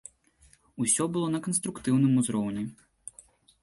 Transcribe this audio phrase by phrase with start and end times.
[0.85, 2.69] Усё было на канструктыўным узроўні.